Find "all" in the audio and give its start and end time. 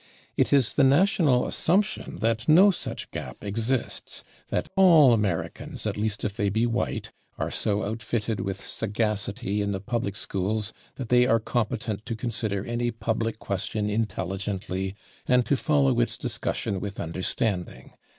4.75-5.13